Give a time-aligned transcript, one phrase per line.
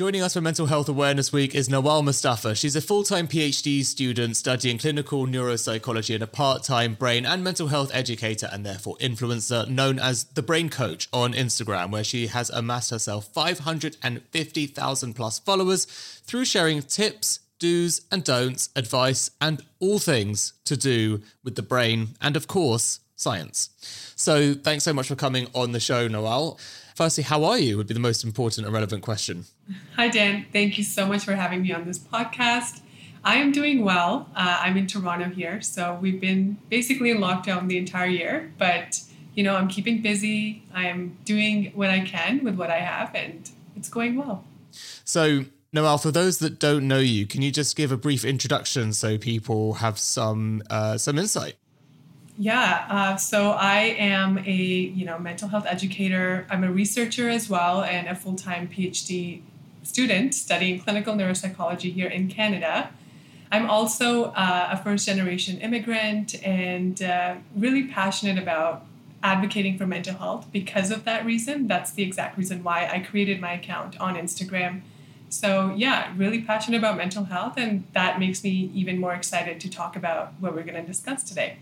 [0.00, 2.54] Joining us for Mental Health Awareness Week is Nawal Mustafa.
[2.54, 7.44] She's a full time PhD student studying clinical neuropsychology and a part time brain and
[7.44, 12.28] mental health educator and therefore influencer known as the Brain Coach on Instagram, where she
[12.28, 19.98] has amassed herself 550,000 plus followers through sharing tips, do's and don'ts, advice, and all
[19.98, 23.68] things to do with the brain and, of course, science.
[24.16, 26.58] So, thanks so much for coming on the show, Nawal.
[26.94, 29.44] Firstly, how are you would be the most important and relevant question.
[29.96, 30.46] Hi, Dan.
[30.52, 32.80] Thank you so much for having me on this podcast.
[33.22, 34.30] I am doing well.
[34.34, 39.02] Uh, I'm in Toronto here, so we've been basically in lockdown the entire year, but
[39.34, 40.62] you know, I'm keeping busy.
[40.74, 44.44] I am doing what I can with what I have, and it's going well.
[45.04, 48.92] So, Nawal, for those that don't know you, can you just give a brief introduction
[48.92, 51.56] so people have some uh, some insight?
[52.38, 56.46] Yeah, uh, so I am a you know mental health educator.
[56.48, 59.42] I'm a researcher as well and a full time PhD
[59.82, 62.90] student studying clinical neuropsychology here in Canada.
[63.52, 68.86] I'm also uh, a first generation immigrant and uh, really passionate about
[69.22, 71.66] advocating for mental health because of that reason.
[71.66, 74.82] That's the exact reason why I created my account on Instagram.
[75.28, 79.70] So, yeah, really passionate about mental health, and that makes me even more excited to
[79.70, 81.58] talk about what we're going to discuss today.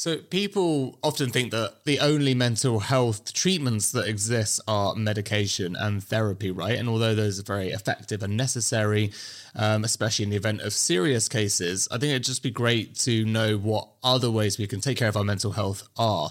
[0.00, 6.02] So people often think that the only mental health treatments that exist are medication and
[6.02, 6.78] therapy, right?
[6.78, 9.12] And although those are very effective and necessary,
[9.54, 13.26] um, especially in the event of serious cases, I think it'd just be great to
[13.26, 16.30] know what other ways we can take care of our mental health are.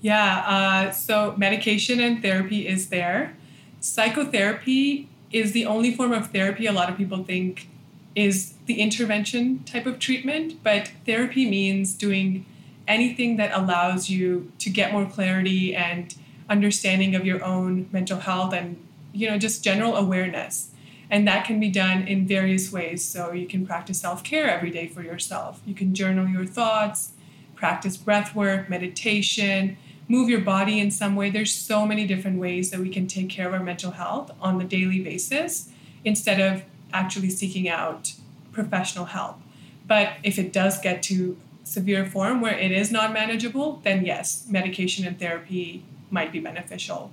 [0.00, 3.36] Yeah, uh, so medication and therapy is there.
[3.78, 7.68] Psychotherapy is the only form of therapy a lot of people think
[8.16, 12.44] is the intervention type of treatment, but therapy means doing
[12.86, 16.14] anything that allows you to get more clarity and
[16.48, 18.76] understanding of your own mental health and
[19.12, 20.70] you know just general awareness.
[21.10, 23.04] And that can be done in various ways.
[23.04, 25.60] So you can practice self-care every day for yourself.
[25.66, 27.12] You can journal your thoughts
[27.54, 29.76] practice breath work meditation
[30.08, 31.30] move your body in some way.
[31.30, 34.58] There's so many different ways that we can take care of our mental health on
[34.58, 35.70] the daily basis
[36.04, 36.62] instead of
[36.92, 38.12] actually seeking out
[38.52, 39.40] professional help.
[39.86, 44.46] But if it does get to severe form where it is not manageable, then yes,
[44.48, 47.12] medication and therapy might be beneficial.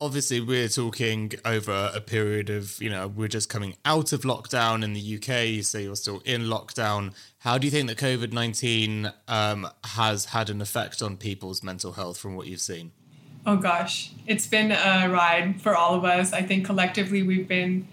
[0.00, 4.82] Obviously, we're talking over a period of, you know, we're just coming out of lockdown
[4.82, 5.46] in the UK.
[5.46, 7.14] You say you're still in lockdown.
[7.38, 11.92] How do you think that COVID 19 um, has had an effect on people's mental
[11.92, 12.90] health from what you've seen?
[13.46, 14.12] Oh, gosh.
[14.26, 16.32] It's been a ride for all of us.
[16.32, 17.86] I think collectively we've been,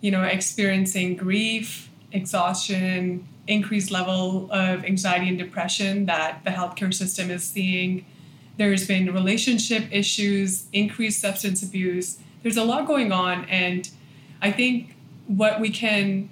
[0.00, 7.30] you know, experiencing grief, exhaustion, increased level of anxiety and depression that the healthcare system
[7.30, 8.04] is seeing.
[8.56, 12.18] There's been relationship issues, increased substance abuse.
[12.42, 13.44] There's a lot going on.
[13.46, 13.88] And
[14.40, 14.96] I think
[15.26, 16.30] what we can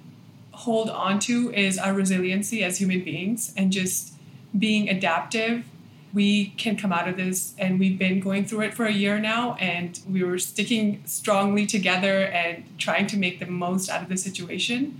[0.51, 4.13] hold on to is our resiliency as human beings and just
[4.57, 5.65] being adaptive.
[6.13, 9.19] We can come out of this, and we've been going through it for a year
[9.19, 14.07] now, and we were sticking strongly together and trying to make the most out of
[14.07, 14.97] the situation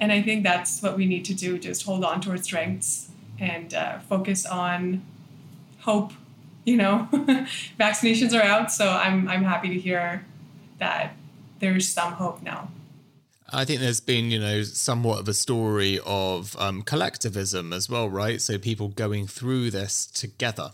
[0.00, 3.10] and I think that's what we need to do just hold on to our strengths
[3.38, 5.02] and uh, focus on
[5.80, 6.12] hope.
[6.64, 7.08] You know,
[7.80, 10.26] vaccinations are out, so I'm, I'm happy to hear
[10.78, 11.14] that
[11.60, 12.70] there's some hope now.
[13.50, 18.10] I think there's been, you know, somewhat of a story of um, collectivism as well,
[18.10, 18.42] right?
[18.42, 20.72] So people going through this together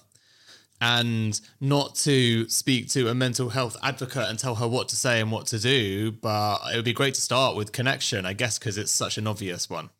[0.81, 5.21] and not to speak to a mental health advocate and tell her what to say
[5.21, 8.59] and what to do, but it would be great to start with connection, I guess,
[8.59, 9.91] because it's such an obvious one.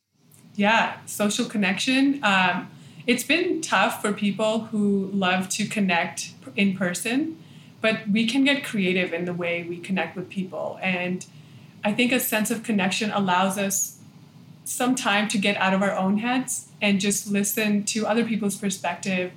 [0.57, 2.23] Yeah, social connection.
[2.23, 2.71] Um,
[3.07, 7.43] it's been tough for people who love to connect in person,
[7.81, 10.79] but we can get creative in the way we connect with people.
[10.83, 11.25] And
[11.83, 13.99] I think a sense of connection allows us
[14.65, 18.57] some time to get out of our own heads and just listen to other people's
[18.57, 19.33] perspective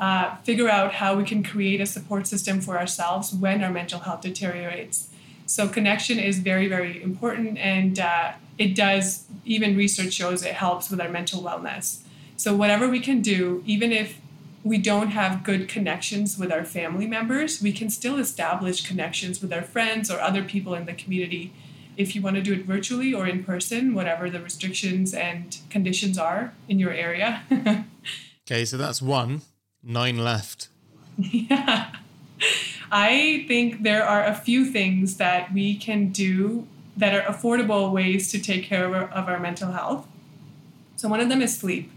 [0.00, 4.00] uh, figure out how we can create a support system for ourselves when our mental
[4.00, 5.10] health deteriorates.
[5.44, 10.90] So, connection is very, very important, and uh, it does, even research shows it helps
[10.90, 12.02] with our mental wellness.
[12.36, 14.20] So, whatever we can do, even if
[14.62, 19.52] we don't have good connections with our family members, we can still establish connections with
[19.52, 21.52] our friends or other people in the community.
[21.96, 26.18] If you want to do it virtually or in person, whatever the restrictions and conditions
[26.18, 27.42] are in your area.
[28.46, 29.42] okay, so that's one,
[29.82, 30.68] nine left.
[31.16, 31.92] Yeah.
[32.92, 36.66] I think there are a few things that we can do
[36.96, 40.06] that are affordable ways to take care of our, mental health.
[40.96, 41.90] So, one of them is sleep.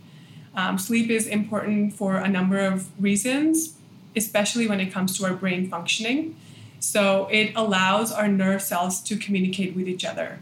[0.56, 3.76] Um, sleep is important for a number of reasons,
[4.16, 6.36] especially when it comes to our brain functioning.
[6.80, 10.40] So, it allows our nerve cells to communicate with each other.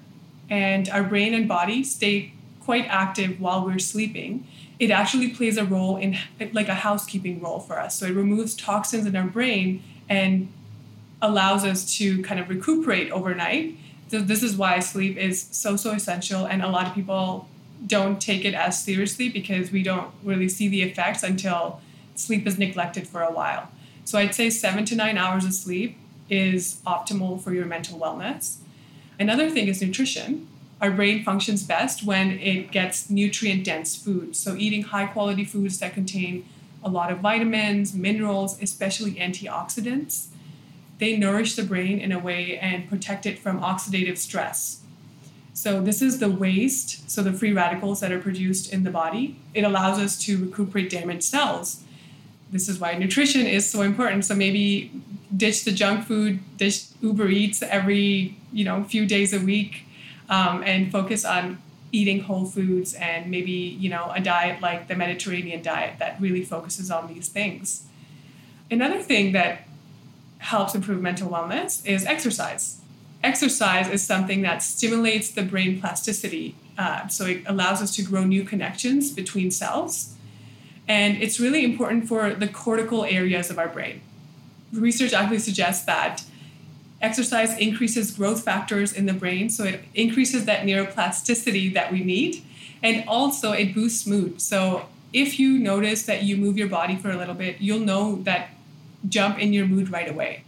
[0.49, 4.47] And our brain and body stay quite active while we're sleeping.
[4.79, 6.17] It actually plays a role in
[6.53, 7.97] like a housekeeping role for us.
[7.97, 10.51] So, it removes toxins in our brain and
[11.21, 13.77] allows us to kind of recuperate overnight.
[14.09, 16.45] So, this is why sleep is so, so essential.
[16.45, 17.47] And a lot of people
[17.85, 21.81] don't take it as seriously because we don't really see the effects until
[22.15, 23.69] sleep is neglected for a while.
[24.05, 25.97] So I'd say seven to nine hours of sleep
[26.29, 28.57] is optimal for your mental wellness.
[29.19, 30.47] Another thing is nutrition.
[30.81, 34.35] Our brain functions best when it gets nutrient dense food.
[34.35, 36.45] So eating high quality foods that contain
[36.83, 40.27] a lot of vitamins, minerals, especially antioxidants,
[40.97, 44.81] they nourish the brain in a way and protect it from oxidative stress.
[45.53, 49.35] So this is the waste, so the free radicals that are produced in the body.
[49.53, 51.83] It allows us to recuperate damaged cells.
[52.51, 54.25] This is why nutrition is so important.
[54.25, 54.91] So maybe
[55.35, 59.85] ditch the junk food, ditch Uber Eats every you know few days a week,
[60.31, 61.61] um, and focus on
[61.91, 66.43] eating whole foods and maybe you know a diet like the Mediterranean diet that really
[66.43, 67.83] focuses on these things.
[68.71, 69.67] Another thing that
[70.39, 72.81] helps improve mental wellness is exercise
[73.23, 76.55] exercise is something that stimulates the brain plasticity.
[76.77, 80.15] Uh, so it allows us to grow new connections between cells.
[80.87, 84.01] And it's really important for the cortical areas of our brain.
[84.73, 86.23] Research actually suggests that
[87.01, 92.43] exercise increases growth factors in the brain, so it increases that neuroplasticity that we need.
[92.83, 94.41] And also, it boosts mood.
[94.41, 98.21] So if you notice that you move your body for a little bit, you'll know
[98.23, 98.49] that
[99.07, 100.43] jump in your mood right away.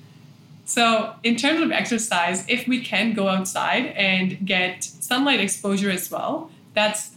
[0.65, 6.09] So, in terms of exercise, if we can go outside and get sunlight exposure as
[6.09, 7.11] well, that's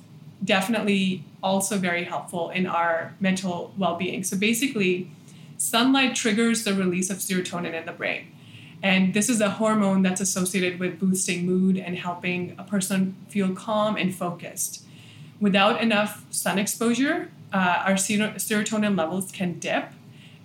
[0.45, 4.25] definitely also very helpful in our mental well being.
[4.25, 5.11] So, basically,
[5.59, 8.33] sunlight triggers the release of serotonin in the brain.
[8.83, 13.55] And this is a hormone that's associated with boosting mood and helping a person feel
[13.55, 14.85] calm and focused.
[15.41, 19.93] Without enough sun exposure, uh, our serotonin levels can dip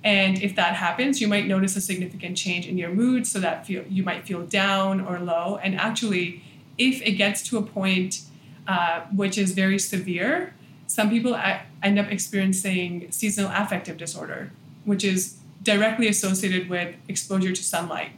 [0.04, 3.68] and if that happens, you might notice a significant change in your mood so that
[3.68, 5.60] feel, you might feel down or low.
[5.62, 6.44] And actually,
[6.78, 8.22] if it gets to a point
[8.68, 10.56] uh, which is very severe,
[10.88, 11.40] some people
[11.84, 14.52] end up experiencing seasonal affective disorder,
[14.86, 18.12] which is directly associated with exposure to sunlight.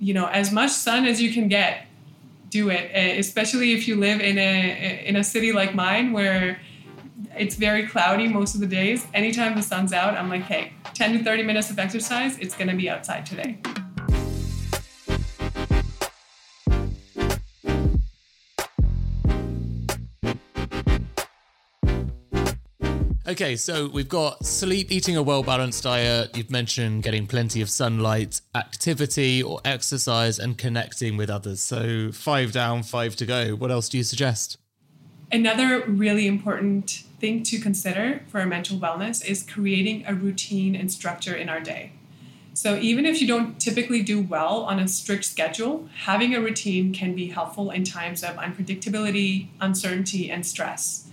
[0.00, 1.86] You know, as much sun as you can get,
[2.48, 6.60] do it, eh, especially if you live in a in a city like mine where
[7.36, 9.06] it's very cloudy most of the days.
[9.14, 12.68] Anytime the sun's out, I'm like, hey, 10 to 30 minutes of exercise, it's going
[12.68, 13.58] to be outside today.
[23.30, 26.36] Okay, so we've got sleep, eating a well balanced diet.
[26.36, 31.62] You've mentioned getting plenty of sunlight, activity or exercise, and connecting with others.
[31.62, 33.50] So five down, five to go.
[33.54, 34.58] What else do you suggest?
[35.30, 40.90] Another really important thing to consider for our mental wellness is creating a routine and
[40.90, 41.92] structure in our day.
[42.52, 46.92] So, even if you don't typically do well on a strict schedule, having a routine
[46.92, 51.09] can be helpful in times of unpredictability, uncertainty, and stress.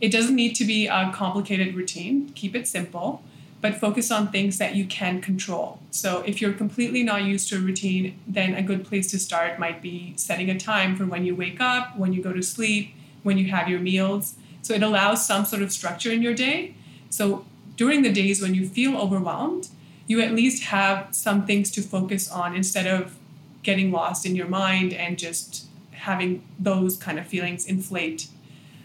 [0.00, 3.22] It doesn't need to be a complicated routine, keep it simple,
[3.60, 5.80] but focus on things that you can control.
[5.90, 9.58] So, if you're completely not used to a routine, then a good place to start
[9.58, 12.94] might be setting a time for when you wake up, when you go to sleep,
[13.22, 14.34] when you have your meals.
[14.60, 16.74] So it allows some sort of structure in your day.
[17.10, 17.46] So
[17.76, 19.68] during the days when you feel overwhelmed,
[20.06, 23.16] you at least have some things to focus on instead of
[23.62, 28.28] getting lost in your mind and just having those kind of feelings inflate.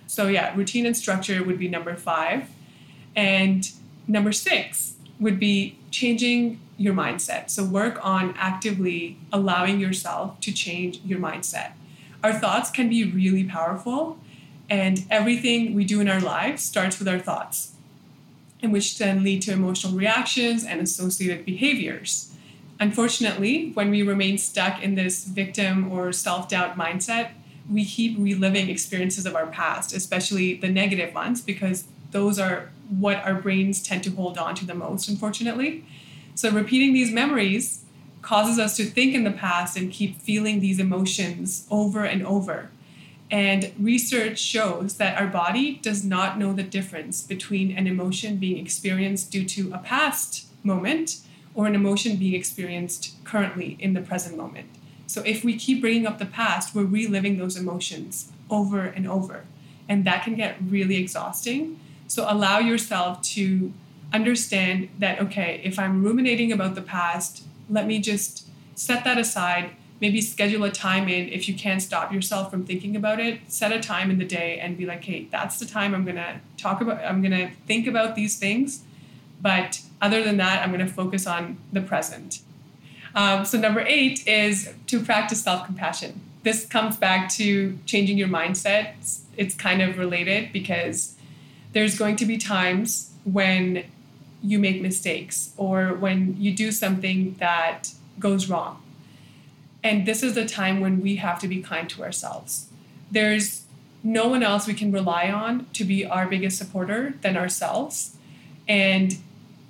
[0.10, 2.50] So, yeah, routine and structure would be number five.
[3.16, 3.70] And
[4.08, 7.52] number six would be changing your mindset.
[7.52, 11.74] So, work on actively allowing yourself to change your mindset.
[12.24, 14.18] Our thoughts can be really powerful,
[14.68, 17.74] and everything we do in our lives starts with our thoughts,
[18.64, 22.34] and which then lead to emotional reactions and associated behaviors.
[22.80, 27.30] Unfortunately, when we remain stuck in this victim or self doubt mindset,
[27.72, 33.18] we keep reliving experiences of our past, especially the negative ones, because those are what
[33.18, 35.86] our brains tend to hold on to the most, unfortunately.
[36.36, 37.84] So repeating these memories
[38.22, 42.70] causes us to think in the past and keep feeling these emotions over and over.
[43.32, 48.58] And research shows that our body does not know the difference between an emotion being
[48.58, 51.20] experienced due to a past moment
[51.54, 54.70] or an emotion being experienced currently in the present moment.
[55.10, 59.46] So if we keep bringing up the past, we're reliving those emotions over and over.
[59.88, 61.80] And that can get really exhausting.
[62.08, 63.74] So allow yourself to
[64.14, 69.72] understand that, okay, if I'm ruminating about the past, let me just set that aside
[70.00, 73.72] maybe schedule a time in if you can't stop yourself from thinking about it set
[73.72, 76.80] a time in the day and be like hey that's the time i'm to talk
[76.82, 78.84] about i'm to think about these things
[79.42, 82.40] but other than that i'm to focus on the present
[83.16, 88.94] um, so number eight is to practice self-compassion this comes back to changing your mindset
[88.98, 91.16] it's, it's kind of related because
[91.74, 93.84] there's going to be times when
[94.42, 98.82] you make mistakes or when you do something that goes wrong
[99.84, 102.68] and this is the time when we have to be kind to ourselves.
[103.12, 103.66] There's
[104.04, 108.16] no one else we can rely on to be our biggest supporter than ourselves.
[108.68, 109.18] And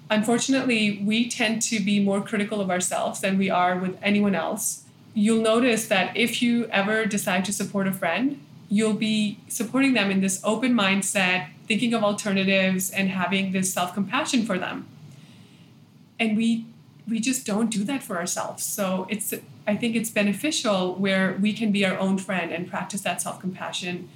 [0.09, 4.83] unfortunately, we tend to be more critical of ourselves than we are with anyone else.
[5.13, 10.11] You'll notice that if you ever decide to support a friend, you'll be supporting them
[10.11, 14.87] in this open mindset, thinking of alternatives, and having this self compassion for them.
[16.19, 16.65] And we
[17.07, 18.63] we just don't do that for ourselves.
[18.63, 19.33] So it's
[19.67, 23.39] I think it's beneficial where we can be our own friend and practice that self
[23.39, 24.09] compassion,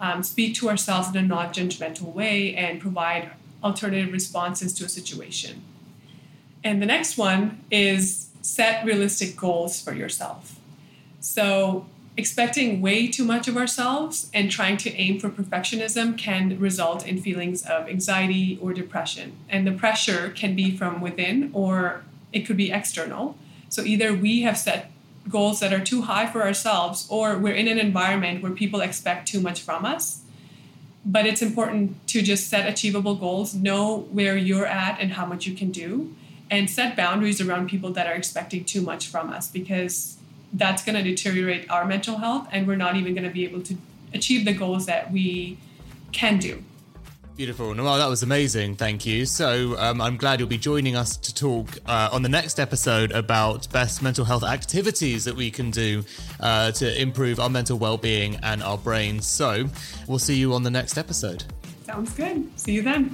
[0.00, 3.30] um, speak to ourselves in a non judgmental way, and provide
[3.62, 5.62] alternative responses to a situation.
[6.64, 10.58] And the next one is set realistic goals for yourself.
[11.20, 11.86] So,
[12.16, 17.20] expecting way too much of ourselves and trying to aim for perfectionism can result in
[17.20, 19.36] feelings of anxiety or depression.
[19.48, 23.36] And the pressure can be from within or it could be external.
[23.68, 24.90] So, either we have set
[25.28, 29.28] goals that are too high for ourselves or we're in an environment where people expect
[29.28, 30.22] too much from us
[31.08, 35.46] but it's important to just set achievable goals know where you're at and how much
[35.46, 36.14] you can do
[36.50, 40.18] and set boundaries around people that are expecting too much from us because
[40.52, 43.62] that's going to deteriorate our mental health and we're not even going to be able
[43.62, 43.74] to
[44.12, 45.56] achieve the goals that we
[46.12, 46.62] can do
[47.38, 47.72] Beautiful.
[47.72, 48.74] Well, that was amazing.
[48.74, 49.24] Thank you.
[49.24, 53.12] So um, I'm glad you'll be joining us to talk uh, on the next episode
[53.12, 56.02] about best mental health activities that we can do
[56.40, 59.24] uh, to improve our mental well-being and our brains.
[59.28, 59.66] So
[60.08, 61.44] we'll see you on the next episode.
[61.84, 62.58] Sounds good.
[62.58, 63.10] See you then.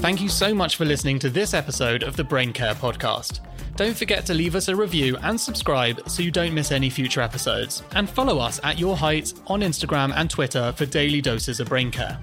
[0.00, 3.40] Thank you so much for listening to this episode of the Brain Care Podcast.
[3.80, 7.22] Don't forget to leave us a review and subscribe so you don't miss any future
[7.22, 7.82] episodes.
[7.94, 11.90] And follow us at Your Height on Instagram and Twitter for daily doses of brain
[11.90, 12.20] care.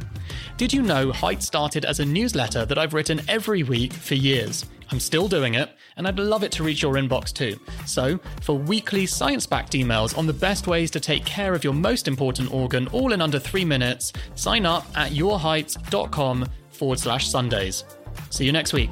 [0.57, 4.65] Did you know Height started as a newsletter that I've written every week for years?
[4.91, 7.59] I'm still doing it, and I'd love it to reach your inbox too.
[7.87, 11.73] So, for weekly science backed emails on the best ways to take care of your
[11.73, 17.83] most important organ all in under three minutes, sign up at yourheights.com forward slash Sundays.
[18.29, 18.91] See you next week.